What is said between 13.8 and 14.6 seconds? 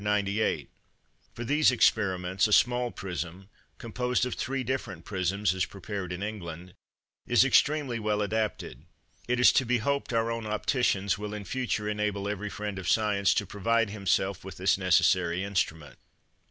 himself with